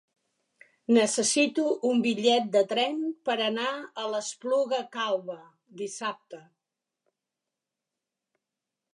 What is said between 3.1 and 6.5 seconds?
per anar a l'Espluga Calba dissabte.